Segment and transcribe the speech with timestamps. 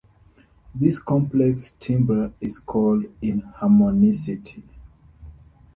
[0.73, 4.63] This complex timbre is called inharmonicity.